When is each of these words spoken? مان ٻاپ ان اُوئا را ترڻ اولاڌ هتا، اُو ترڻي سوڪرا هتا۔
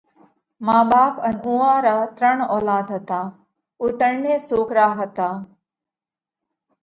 مان 0.65 0.83
ٻاپ 0.89 1.13
ان 1.27 1.35
اُوئا 1.45 1.73
را 1.85 1.95
ترڻ 2.17 2.37
اولاڌ 2.53 2.87
هتا، 2.95 3.21
اُو 3.79 3.85
ترڻي 3.99 4.33
سوڪرا 4.47 4.87
هتا۔ 4.99 5.29